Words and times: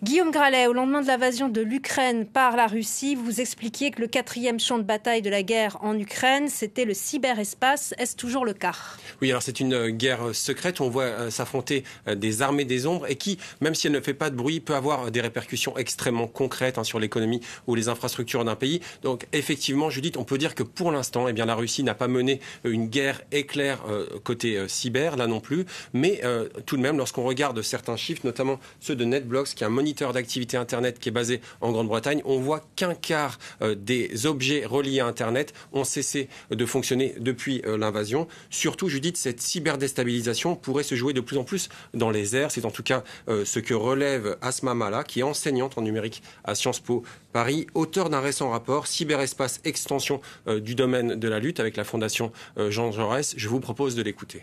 Guillaume 0.00 0.30
Gralet, 0.30 0.68
au 0.68 0.72
lendemain 0.72 1.02
de 1.02 1.08
l'invasion 1.08 1.48
de 1.48 1.60
l'Ukraine 1.60 2.24
par 2.24 2.54
la 2.54 2.68
Russie, 2.68 3.16
vous 3.16 3.40
expliquiez 3.40 3.90
que 3.90 4.00
le 4.00 4.06
quatrième 4.06 4.60
champ 4.60 4.78
de 4.78 4.84
bataille 4.84 5.22
de 5.22 5.28
la 5.30 5.42
guerre 5.42 5.76
en 5.80 5.98
Ukraine, 5.98 6.48
c'était 6.48 6.84
le 6.84 6.94
cyberespace. 6.94 7.94
Est-ce 7.98 8.14
toujours 8.14 8.44
le 8.44 8.52
cas? 8.52 8.76
Oui, 9.20 9.30
alors 9.30 9.42
c'est 9.42 9.58
une 9.58 9.88
guerre 9.88 10.32
secrète. 10.32 10.80
On 10.80 10.88
voit 10.88 11.32
s'affronter 11.32 11.82
des 12.14 12.42
armées 12.42 12.64
des 12.64 12.86
ombres 12.86 13.10
et 13.10 13.16
qui, 13.16 13.38
même 13.60 13.74
si 13.74 13.88
elle 13.88 13.92
ne 13.92 14.00
fait 14.00 14.14
pas 14.14 14.30
de 14.30 14.36
bruit, 14.36 14.60
peut 14.60 14.76
avoir 14.76 15.10
des 15.10 15.20
répercussions 15.20 15.76
extrêmement 15.76 16.28
concrètes 16.28 16.78
hein, 16.78 16.84
sur 16.84 17.00
l'économie 17.00 17.40
ou 17.66 17.74
les 17.74 17.88
infrastructures 17.88 18.44
d'un 18.44 18.54
pays. 18.54 18.80
Donc 19.02 19.26
effectivement, 19.32 19.90
Judith, 19.90 20.16
on 20.16 20.24
peut 20.24 20.38
dire 20.38 20.54
que 20.54 20.62
pour 20.62 20.92
l'instant, 20.92 21.26
eh 21.26 21.32
bien, 21.32 21.44
la 21.44 21.56
Russie 21.56 21.82
n'a 21.82 21.94
pas 21.94 22.06
mené 22.06 22.40
une 22.62 22.86
guerre 22.86 23.20
éclair 23.32 23.82
côté 24.22 24.68
cyber, 24.68 25.16
là 25.16 25.26
non 25.26 25.40
plus. 25.40 25.66
Mais 25.92 26.20
tout 26.66 26.76
de 26.76 26.82
même, 26.82 26.98
lorsqu'on 26.98 27.24
regarde 27.24 27.60
certains 27.62 27.96
chiffres, 27.96 28.22
notamment 28.22 28.60
ceux 28.78 28.94
de 28.94 29.04
NetBlocks, 29.04 29.48
qui 29.56 29.64
est 29.64 29.66
un 29.66 29.70
d'activité 29.94 30.56
Internet 30.56 30.98
qui 30.98 31.08
est 31.08 31.12
basé 31.12 31.40
en 31.60 31.72
Grande-Bretagne, 31.72 32.22
on 32.24 32.38
voit 32.40 32.62
qu'un 32.76 32.94
quart 32.94 33.38
euh, 33.62 33.74
des 33.74 34.26
objets 34.26 34.64
reliés 34.64 35.00
à 35.00 35.06
Internet 35.06 35.52
ont 35.72 35.84
cessé 35.84 36.28
de 36.50 36.66
fonctionner 36.66 37.14
depuis 37.18 37.62
euh, 37.66 37.76
l'invasion. 37.76 38.26
Surtout, 38.50 38.88
Judith, 38.88 39.16
cette 39.16 39.40
cyberdéstabilisation 39.40 40.56
pourrait 40.56 40.82
se 40.82 40.94
jouer 40.94 41.12
de 41.12 41.20
plus 41.20 41.36
en 41.36 41.44
plus 41.44 41.68
dans 41.94 42.10
les 42.10 42.36
airs. 42.36 42.50
C'est 42.50 42.64
en 42.64 42.70
tout 42.70 42.82
cas 42.82 43.02
euh, 43.28 43.44
ce 43.44 43.60
que 43.60 43.74
relève 43.74 44.36
Asma 44.40 44.74
Mala, 44.74 45.04
qui 45.04 45.20
est 45.20 45.24
enseignante 45.24 45.78
en 45.78 45.82
numérique 45.82 46.22
à 46.44 46.54
Sciences 46.54 46.80
Po 46.80 47.02
Paris, 47.32 47.66
auteur 47.74 48.10
d'un 48.10 48.20
récent 48.20 48.50
rapport 48.50 48.86
Cyberespace 48.86 49.60
Extension 49.64 50.20
du 50.46 50.74
domaine 50.74 51.14
de 51.14 51.28
la 51.28 51.38
lutte 51.38 51.60
avec 51.60 51.76
la 51.76 51.84
Fondation 51.84 52.32
Jean 52.56 52.90
Jaurès. 52.90 53.34
Je 53.36 53.48
vous 53.48 53.60
propose 53.60 53.94
de 53.94 54.02
l'écouter. 54.02 54.42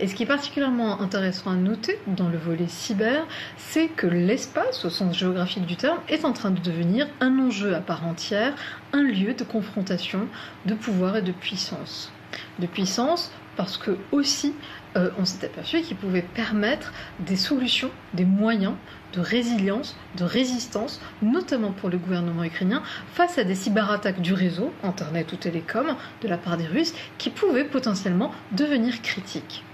Et 0.00 0.06
ce 0.06 0.14
qui 0.14 0.22
est 0.22 0.26
particulièrement 0.26 1.00
intéressant 1.00 1.50
à 1.50 1.54
noter 1.54 1.98
dans 2.06 2.28
le 2.28 2.38
volet 2.38 2.68
cyber, 2.68 3.26
c'est 3.56 3.88
que 3.88 4.06
l'espace, 4.06 4.84
au 4.84 4.90
sens 4.90 5.16
géographique 5.16 5.66
du 5.66 5.76
terme, 5.76 5.98
est 6.08 6.24
en 6.24 6.32
train 6.32 6.50
de 6.50 6.60
devenir 6.60 7.06
un 7.20 7.38
enjeu 7.38 7.74
à 7.74 7.80
part 7.80 8.06
entière, 8.06 8.54
un 8.92 9.02
lieu 9.02 9.34
de 9.34 9.44
confrontation 9.44 10.28
de 10.66 10.74
pouvoir 10.74 11.16
et 11.16 11.22
de 11.22 11.32
puissance. 11.32 12.12
De 12.58 12.66
puissance 12.66 13.30
parce 13.56 13.76
que 13.76 13.98
aussi 14.12 14.54
euh, 14.96 15.10
on 15.18 15.24
s'est 15.24 15.44
aperçu 15.44 15.80
qu'il 15.82 15.96
pouvait 15.96 16.22
permettre 16.22 16.92
des 17.18 17.36
solutions, 17.36 17.90
des 18.14 18.24
moyens 18.24 18.74
de 19.12 19.20
résilience, 19.20 19.96
de 20.16 20.24
résistance, 20.24 21.00
notamment 21.22 21.72
pour 21.72 21.88
le 21.88 21.98
gouvernement 21.98 22.44
ukrainien, 22.44 22.82
face 23.12 23.38
à 23.38 23.44
des 23.44 23.54
cyberattaques 23.54 24.20
du 24.20 24.32
réseau, 24.32 24.72
Internet 24.82 25.32
ou 25.32 25.36
télécom, 25.36 25.96
de 26.22 26.28
la 26.28 26.38
part 26.38 26.56
des 26.56 26.66
Russes, 26.66 26.94
qui 27.16 27.30
pouvaient 27.30 27.64
potentiellement 27.64 28.32
devenir 28.52 29.02
critiques. 29.02 29.64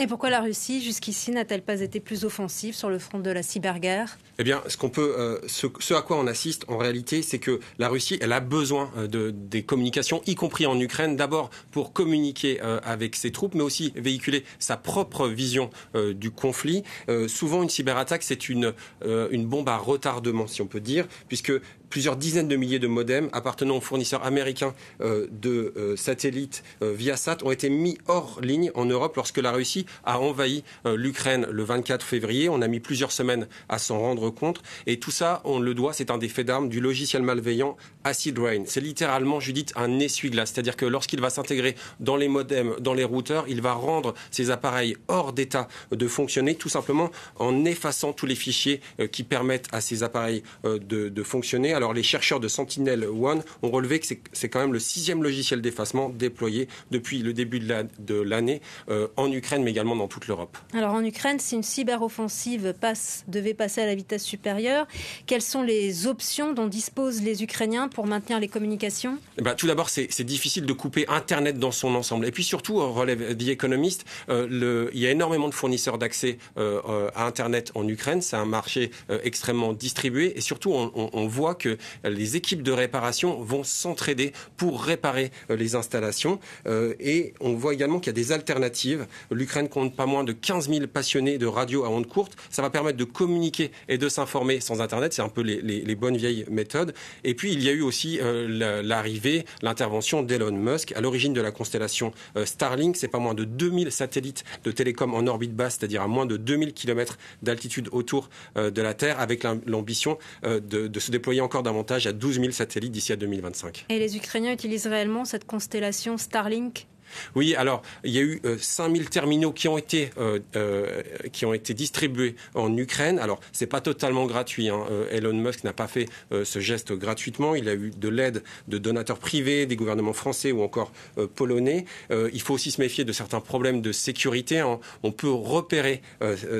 Et 0.00 0.08
pourquoi 0.08 0.28
la 0.28 0.40
Russie, 0.40 0.82
jusqu'ici, 0.82 1.30
n'a-t-elle 1.30 1.62
pas 1.62 1.80
été 1.80 2.00
plus 2.00 2.24
offensive 2.24 2.74
sur 2.74 2.90
le 2.90 2.98
front 2.98 3.20
de 3.20 3.30
la 3.30 3.44
cyberguerre? 3.44 4.18
Eh 4.40 4.42
bien, 4.42 4.60
ce 4.66 4.76
qu'on 4.76 4.88
peut, 4.88 5.14
euh, 5.16 5.38
ce, 5.46 5.94
à 5.94 6.02
quoi 6.02 6.18
on 6.18 6.26
assiste 6.26 6.64
en 6.66 6.78
réalité, 6.78 7.22
c'est 7.22 7.38
que 7.38 7.60
la 7.78 7.88
Russie, 7.88 8.18
elle 8.20 8.32
a 8.32 8.40
besoin 8.40 8.90
euh, 8.96 9.06
de, 9.06 9.30
des 9.30 9.62
communications, 9.62 10.20
y 10.26 10.34
compris 10.34 10.66
en 10.66 10.80
Ukraine, 10.80 11.14
d'abord 11.14 11.48
pour 11.70 11.92
communiquer 11.92 12.60
euh, 12.64 12.80
avec 12.82 13.14
ses 13.14 13.30
troupes, 13.30 13.54
mais 13.54 13.62
aussi 13.62 13.92
véhiculer 13.94 14.44
sa 14.58 14.76
propre 14.76 15.28
vision 15.28 15.70
du 15.94 16.30
conflit. 16.30 16.82
souvent, 17.28 17.62
une 17.62 17.68
cyberattaque, 17.68 18.22
c'est 18.22 18.48
une, 18.48 18.72
une 19.04 19.46
bombe 19.46 19.68
à 19.68 19.76
retardement, 19.76 20.46
si 20.46 20.62
on 20.62 20.66
peut 20.66 20.80
dire, 20.80 21.06
puisque 21.28 21.52
plusieurs 21.94 22.16
dizaines 22.16 22.48
de 22.48 22.56
milliers 22.56 22.80
de 22.80 22.88
modems 22.88 23.28
appartenant 23.32 23.76
aux 23.76 23.80
fournisseurs 23.80 24.24
américains 24.24 24.74
euh, 25.00 25.28
de 25.30 25.72
euh, 25.76 25.94
satellites 25.94 26.64
euh, 26.82 26.92
Viasat 26.92 27.36
ont 27.44 27.52
été 27.52 27.70
mis 27.70 27.98
hors 28.08 28.40
ligne 28.40 28.72
en 28.74 28.84
Europe 28.84 29.14
lorsque 29.14 29.38
la 29.38 29.52
Russie 29.52 29.86
a 30.02 30.18
envahi 30.18 30.64
l'Ukraine 30.84 31.46
le 31.48 31.62
24 31.62 32.04
février. 32.04 32.48
On 32.48 32.62
a 32.62 32.66
mis 32.66 32.80
plusieurs 32.80 33.12
semaines 33.12 33.46
à 33.68 33.78
s'en 33.78 34.00
rendre 34.00 34.30
compte. 34.30 34.60
Et 34.88 34.98
tout 34.98 35.12
ça, 35.12 35.40
on 35.44 35.60
le 35.60 35.72
doit, 35.72 35.92
c'est 35.92 36.10
un 36.10 36.18
des 36.18 36.28
faits 36.28 36.46
d'armes 36.46 36.68
du 36.68 36.80
logiciel 36.80 37.22
malveillant 37.22 37.76
Acid 38.02 38.36
Rain. 38.40 38.64
C'est 38.66 38.80
littéralement, 38.80 39.38
Judith, 39.38 39.72
un 39.76 40.00
essuie-glace. 40.00 40.50
C'est-à-dire 40.52 40.74
que 40.74 40.86
lorsqu'il 40.86 41.20
va 41.20 41.30
s'intégrer 41.30 41.76
dans 42.00 42.16
les 42.16 42.26
modems, 42.26 42.74
dans 42.80 42.94
les 42.94 43.04
routeurs, 43.04 43.44
il 43.46 43.62
va 43.62 43.72
rendre 43.72 44.14
ces 44.32 44.50
appareils 44.50 44.96
hors 45.06 45.32
d'état 45.32 45.68
de 45.92 46.08
fonctionner, 46.08 46.56
tout 46.56 46.68
simplement 46.68 47.10
en 47.36 47.64
effaçant 47.64 48.12
tous 48.12 48.26
les 48.26 48.34
fichiers 48.34 48.80
qui 49.12 49.22
permettent 49.22 49.68
à 49.70 49.80
ces 49.80 50.02
appareils 50.02 50.42
de, 50.64 51.22
fonctionner. 51.22 51.72
Les 51.92 52.02
chercheurs 52.02 52.40
de 52.40 52.48
Sentinel 52.48 53.04
One 53.04 53.42
ont 53.62 53.70
relevé 53.70 54.00
que 54.00 54.06
c'est 54.32 54.48
quand 54.48 54.60
même 54.60 54.72
le 54.72 54.78
sixième 54.78 55.22
logiciel 55.22 55.60
d'effacement 55.60 56.08
déployé 56.08 56.68
depuis 56.90 57.18
le 57.18 57.32
début 57.32 57.60
de 57.60 58.20
l'année 58.20 58.60
euh, 58.88 59.08
en 59.16 59.30
Ukraine, 59.30 59.62
mais 59.62 59.70
également 59.70 59.96
dans 59.96 60.08
toute 60.08 60.26
l'Europe. 60.26 60.56
Alors 60.72 60.94
en 60.94 61.04
Ukraine, 61.04 61.38
si 61.40 61.54
une 61.54 61.62
cyberoffensive 61.62 62.74
passe, 62.80 63.24
devait 63.28 63.54
passer 63.54 63.80
à 63.80 63.86
la 63.86 63.94
vitesse 63.94 64.24
supérieure, 64.24 64.86
quelles 65.26 65.42
sont 65.42 65.62
les 65.62 66.06
options 66.06 66.52
dont 66.52 66.66
disposent 66.66 67.22
les 67.22 67.42
Ukrainiens 67.42 67.88
pour 67.88 68.06
maintenir 68.06 68.40
les 68.40 68.48
communications? 68.48 69.18
Ben, 69.42 69.54
Tout 69.54 69.66
d'abord, 69.66 69.88
c'est 69.90 70.22
difficile 70.22 70.66
de 70.66 70.72
couper 70.72 71.06
Internet 71.08 71.58
dans 71.58 71.72
son 71.72 71.94
ensemble. 71.94 72.26
Et 72.26 72.30
puis 72.30 72.44
surtout, 72.44 72.76
relève 72.76 73.36
The 73.36 73.48
Economist, 73.48 74.04
euh, 74.28 74.90
il 74.92 75.00
y 75.00 75.06
a 75.06 75.10
énormément 75.10 75.48
de 75.48 75.54
fournisseurs 75.54 75.98
d'accès 75.98 76.38
euh, 76.58 77.10
à 77.14 77.26
Internet 77.26 77.72
en 77.74 77.86
Ukraine. 77.88 78.22
C'est 78.22 78.36
un 78.36 78.44
marché 78.44 78.90
extrêmement 79.22 79.72
distribué. 79.72 80.36
Et 80.36 80.40
surtout, 80.40 80.72
on, 80.72 81.10
on 81.12 81.26
voit 81.26 81.54
que 81.54 81.73
les 82.04 82.36
équipes 82.36 82.62
de 82.62 82.72
réparation 82.72 83.42
vont 83.42 83.64
s'entraider 83.64 84.32
pour 84.56 84.82
réparer 84.82 85.30
euh, 85.50 85.56
les 85.56 85.74
installations. 85.74 86.38
Euh, 86.66 86.94
et 87.00 87.34
on 87.40 87.54
voit 87.54 87.74
également 87.74 87.98
qu'il 87.98 88.08
y 88.08 88.10
a 88.10 88.12
des 88.12 88.32
alternatives. 88.32 89.06
L'Ukraine 89.30 89.68
compte 89.68 89.94
pas 89.96 90.06
moins 90.06 90.24
de 90.24 90.32
15 90.32 90.68
000 90.68 90.86
passionnés 90.86 91.38
de 91.38 91.46
radio 91.46 91.84
à 91.84 91.88
ondes 91.88 92.06
courtes. 92.06 92.36
Ça 92.50 92.62
va 92.62 92.70
permettre 92.70 92.98
de 92.98 93.04
communiquer 93.04 93.70
et 93.88 93.98
de 93.98 94.08
s'informer 94.08 94.60
sans 94.60 94.80
Internet. 94.80 95.12
C'est 95.12 95.22
un 95.22 95.28
peu 95.28 95.42
les, 95.42 95.94
bonnes 95.94 96.16
vieilles 96.16 96.44
méthodes. 96.50 96.92
Et 97.22 97.34
puis, 97.34 97.52
il 97.52 97.62
y 97.62 97.68
a 97.68 97.72
eu 97.72 97.82
aussi 97.82 98.18
euh, 98.20 98.82
l'arrivée, 98.82 99.44
l'intervention 99.62 100.22
d'Elon 100.22 100.52
Musk 100.52 100.92
à 100.92 101.00
l'origine 101.00 101.32
de 101.32 101.40
la 101.40 101.52
constellation 101.52 102.12
Starlink. 102.44 102.96
C'est 102.96 103.08
pas 103.08 103.18
moins 103.18 103.34
de 103.34 103.44
2000 103.44 103.92
satellites 103.92 104.44
de 104.64 104.72
télécom 104.72 105.14
en 105.14 105.26
orbite 105.26 105.54
basse, 105.54 105.76
c'est-à-dire 105.78 106.02
à 106.02 106.08
moins 106.08 106.26
de 106.26 106.36
2000 106.36 106.72
km 106.72 107.16
d'altitude 107.42 107.88
autour 107.92 108.28
de 108.56 108.82
la 108.82 108.94
Terre, 108.94 109.20
avec 109.20 109.44
l'ambition 109.66 110.18
de, 110.42 110.58
de 110.58 111.00
se 111.00 111.10
déployer 111.10 111.40
encore 111.40 111.53
davantage 111.62 112.06
à 112.06 112.12
12 112.12 112.40
000 112.40 112.52
satellites 112.52 112.92
d'ici 112.92 113.12
à 113.12 113.16
2025. 113.16 113.86
Et 113.88 113.98
les 113.98 114.16
Ukrainiens 114.16 114.52
utilisent 114.52 114.86
réellement 114.86 115.24
cette 115.24 115.46
constellation 115.46 116.16
Starlink? 116.16 116.86
Oui, 117.34 117.54
alors 117.54 117.82
il 118.04 118.12
y 118.12 118.18
a 118.18 118.22
eu 118.22 118.40
5000 118.58 119.02
euh, 119.02 119.04
terminaux 119.06 119.52
qui 119.52 119.68
ont 119.68 119.78
été 119.78 120.10
euh, 120.18 120.40
euh, 120.56 121.02
qui 121.32 121.46
ont 121.46 121.54
été 121.54 121.74
distribués 121.74 122.36
en 122.54 122.76
Ukraine. 122.76 123.18
Alors 123.18 123.40
c'est 123.52 123.66
pas 123.66 123.80
totalement 123.80 124.26
gratuit. 124.26 124.68
Hein. 124.68 124.84
Elon 125.10 125.34
Musk 125.34 125.64
n'a 125.64 125.72
pas 125.72 125.86
fait 125.86 126.08
ce 126.30 126.60
geste 126.60 126.92
gratuitement. 126.92 127.54
Il 127.54 127.68
a 127.68 127.74
eu 127.74 127.90
de 127.96 128.08
l'aide 128.08 128.42
de 128.68 128.78
donateurs 128.78 129.18
privés, 129.18 129.66
des 129.66 129.76
gouvernements 129.76 130.12
français 130.12 130.52
ou 130.52 130.62
encore 130.62 130.92
polonais. 131.34 131.84
il 132.10 132.40
faut 132.40 132.54
aussi 132.54 132.70
se 132.70 132.80
méfier 132.80 133.04
de 133.04 133.12
certains 133.12 133.40
problèmes 133.40 133.80
de 133.80 133.92
sécurité. 133.92 134.60
Hein. 134.60 134.80
On 135.02 135.12
peut 135.12 135.30
repérer 135.30 136.02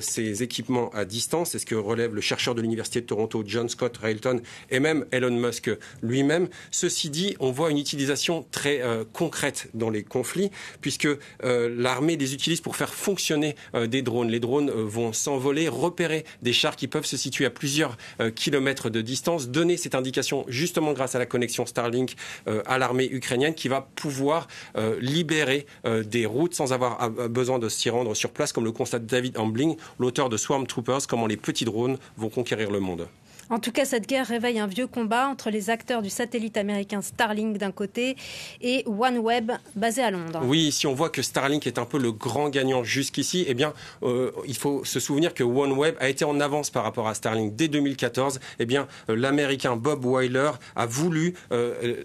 ces 0.01 0.43
équipements 0.43 0.91
à 0.91 1.05
distance. 1.05 1.51
C'est 1.51 1.59
ce 1.59 1.67
que 1.67 1.75
relève 1.75 2.15
le 2.15 2.21
chercheur 2.21 2.55
de 2.55 2.63
l'université 2.63 3.01
de 3.01 3.07
Toronto, 3.07 3.43
John 3.47 3.69
Scott 3.69 3.97
Railton, 3.97 4.41
et 4.71 4.81
même 4.81 5.07
Elon 5.11 5.37
Musk 5.37 5.71
lui-même. 6.03 6.49
Ceci 6.71 7.11
dit, 7.11 7.37
on 7.41 7.51
voit 7.51 7.71
une 7.71 7.79
utilisation 7.79 8.47
très 8.51 8.83
concrète 9.13 9.69
dans 9.75 9.91
les 9.91 10.03
conflits 10.03 10.34
puisque 10.81 11.07
euh, 11.07 11.75
l'armée 11.77 12.17
les 12.17 12.35
utilise 12.35 12.61
pour 12.61 12.77
faire 12.77 12.93
fonctionner 12.95 13.57
euh, 13.75 13.87
des 13.87 14.03
drones. 14.03 14.31
Les 14.31 14.41
drones 14.41 14.71
euh, 14.71 14.85
vont 14.85 15.13
s'envoler, 15.13 15.69
repérer 15.69 16.25
des 16.43 16.53
chars 16.53 16.77
qui 16.77 16.89
peuvent 16.89 17.07
se 17.07 17.17
situer 17.17 17.47
à 17.47 17.51
plusieurs 17.51 17.97
kilomètres 18.35 18.91
de 18.91 19.01
distance, 19.01 19.49
donner 19.49 19.77
cette 19.77 19.95
indication 19.95 20.45
justement 20.49 20.93
grâce 20.93 21.15
à 21.15 21.19
la 21.19 21.27
connexion 21.27 21.67
Starlink 21.67 22.15
à 22.67 22.79
l'armée 22.79 23.09
ukrainienne 23.11 23.55
qui 23.55 23.69
va 23.69 23.89
pouvoir 23.95 24.49
libérer 25.01 25.67
des 25.85 26.27
routes 26.27 26.55
sans 26.55 26.73
avoir 26.73 27.11
besoin 27.11 27.59
de 27.59 27.69
s'y 27.69 27.91
rendre 27.91 28.15
sur 28.15 28.31
place, 28.31 28.53
comme 28.53 28.65
le 28.65 28.73
constate 28.73 29.07
David 29.07 29.39
Ambling, 29.39 29.77
l'auteur 29.99 30.29
de 30.29 30.37
Swarm 30.37 30.67
Troopers, 30.67 31.07
comment 31.07 31.27
les 31.27 31.37
petits 31.37 31.65
drones 31.65 31.99
vont 32.17 32.29
conquérir 32.29 32.71
le 32.71 32.81
monde. 32.81 33.09
En 33.51 33.59
tout 33.59 33.73
cas, 33.73 33.85
cette 33.85 34.09
guerre 34.09 34.27
réveille 34.27 34.59
un 34.59 34.67
vieux 34.67 34.87
combat 34.87 35.29
entre 35.29 35.51
les 35.51 35.71
acteurs 35.71 36.03
du 36.03 36.11
satellite 36.11 36.57
américain 36.57 37.03
Starlink 37.03 37.59
d'un 37.59 37.73
côté 37.73 38.17
et 38.61 38.85
OneWeb 38.87 39.53
basé 39.77 40.03
à 40.03 40.11
Londres. 40.11 40.41
Oui, 40.45 40.73
si 40.73 40.87
on 40.87 40.95
voit 40.95 41.11
que 41.11 41.23
Starlink 41.23 41.67
est 41.67 41.79
un 41.79 41.85
peu 41.85 41.99
le 41.99 42.13
grand 42.13 42.49
gagnant 42.49 42.85
jusqu'ici, 42.85 43.45
eh 43.47 43.55
bien, 43.55 43.75
euh, 44.03 44.31
il 44.47 44.57
faut 44.57 44.85
se 44.85 45.01
souvenir 45.01 45.35
que 45.35 45.45
OneWeb 45.45 45.97
a 46.01 46.09
été 46.09 46.25
en 46.25 46.41
avance 46.41 46.71
par 46.71 46.85
rapport 46.85 47.09
à 47.09 47.15
Starlink 47.15 47.55
dès 47.55 47.69
2014. 47.69 48.41
Eh 48.59 48.67
bien, 48.67 48.89
euh, 49.11 49.17
l'américain 49.17 49.77
Bob 49.77 50.05
Weiler 50.05 50.51
a 50.77 50.87
voulu 50.87 51.35
euh, 51.53 52.03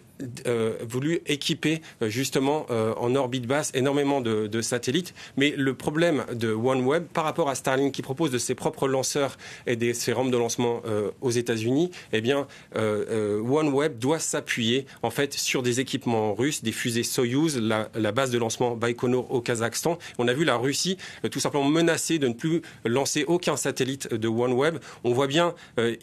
voulu 0.87 1.21
équiper 1.27 1.81
justement 2.01 2.65
en 2.69 3.15
orbite 3.15 3.47
basse 3.47 3.71
énormément 3.73 4.19
de, 4.19 4.61
satellites. 4.61 5.13
Mais 5.37 5.53
le 5.55 5.73
problème 5.73 6.25
de 6.33 6.51
OneWeb 6.51 7.05
par 7.05 7.23
rapport 7.23 7.49
à 7.49 7.55
Starlink 7.55 7.93
qui 7.93 8.01
propose 8.01 8.29
de 8.29 8.37
ses 8.37 8.53
propres 8.53 8.89
lanceurs 8.89 9.37
et 9.65 9.77
de 9.77 9.93
ses 9.93 10.11
rampes 10.11 10.31
de 10.31 10.37
lancement 10.37 10.81
aux 11.29 11.31
États-Unis, 11.31 11.91
eh 12.11 12.21
bien, 12.21 12.47
OneWeb 12.75 13.97
doit 13.97 14.19
s'appuyer 14.19 14.85
en 15.03 15.09
fait 15.09 15.33
sur 15.33 15.63
des 15.63 15.79
équipements 15.79 16.33
russes, 16.33 16.63
des 16.63 16.71
fusées 16.71 17.03
Soyuz, 17.03 17.57
la, 17.57 18.11
base 18.11 18.31
de 18.31 18.37
lancement 18.37 18.75
Baïkonur 18.75 19.31
au 19.31 19.41
Kazakhstan. 19.41 19.97
On 20.17 20.27
a 20.27 20.33
vu 20.33 20.43
la 20.43 20.57
Russie 20.57 20.97
tout 21.31 21.39
simplement 21.39 21.65
menacée 21.65 22.19
de 22.19 22.27
ne 22.27 22.33
plus 22.33 22.61
lancer 22.85 23.23
aucun 23.27 23.55
satellite 23.55 24.13
de 24.13 24.27
OneWeb. 24.27 24.77
On 25.03 25.13
voit 25.13 25.27
bien 25.27 25.53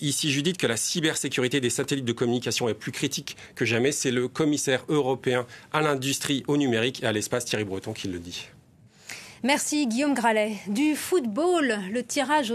ici, 0.00 0.30
Judith, 0.30 0.56
que 0.56 0.66
la 0.66 0.76
cybersécurité 0.76 1.60
des 1.60 1.70
satellites 1.70 2.04
de 2.04 2.12
communication 2.12 2.68
est 2.68 2.74
plus 2.74 2.92
critique 2.92 3.36
que 3.54 3.64
jamais. 3.64 3.92
C'est 3.92 4.10
le 4.10 4.28
commissaire 4.28 4.84
européen 4.88 5.46
à 5.72 5.80
l'industrie, 5.80 6.44
au 6.46 6.56
numérique 6.56 7.02
et 7.02 7.06
à 7.06 7.12
l'espace, 7.12 7.44
Thierry 7.44 7.64
Breton, 7.64 7.92
qui 7.92 8.08
le 8.08 8.18
dit. 8.18 8.48
Merci 9.42 9.86
Guillaume 9.86 10.14
Gralet. 10.14 10.56
Du 10.66 10.96
football, 10.96 11.78
le 11.92 12.02
tirage 12.02 12.44